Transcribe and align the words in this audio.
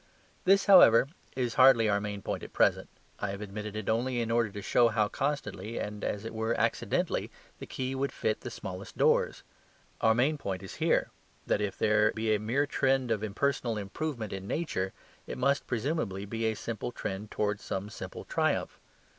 This, 0.45 0.65
however, 0.65 1.07
is 1.35 1.53
hardly 1.61 1.87
our 1.87 2.01
main 2.01 2.23
point 2.23 2.41
at 2.41 2.51
present; 2.53 2.89
I 3.19 3.29
have 3.29 3.39
admitted 3.41 3.75
it 3.75 3.87
only 3.87 4.19
in 4.19 4.31
order 4.31 4.49
to 4.49 4.59
show 4.63 4.87
how 4.87 5.07
constantly, 5.09 5.77
and 5.79 6.03
as 6.03 6.25
it 6.25 6.33
were 6.33 6.59
accidentally, 6.59 7.29
the 7.59 7.67
key 7.67 7.93
would 7.93 8.11
fit 8.11 8.41
the 8.41 8.49
smallest 8.49 8.97
doors. 8.97 9.43
Our 10.01 10.15
main 10.15 10.39
point 10.39 10.63
is 10.63 10.77
here, 10.81 11.11
that 11.45 11.61
if 11.61 11.77
there 11.77 12.11
be 12.13 12.33
a 12.33 12.39
mere 12.39 12.65
trend 12.65 13.11
of 13.11 13.21
impersonal 13.23 13.77
improvement 13.77 14.33
in 14.33 14.47
Nature, 14.47 14.91
it 15.27 15.37
must 15.37 15.67
presumably 15.67 16.25
be 16.25 16.45
a 16.45 16.55
simple 16.55 16.91
trend 16.91 17.29
towards 17.29 17.63
some 17.63 17.87
simple 17.87 18.25
triumph. 18.25 18.79